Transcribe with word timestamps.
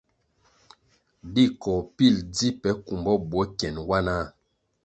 Di 1.33 1.43
koh 1.61 1.81
pil 1.95 2.15
ji 2.35 2.47
peh 2.61 2.77
kumbo 2.85 3.11
bwo 3.29 3.41
kyen 3.57 3.75
wanah. 3.89 4.25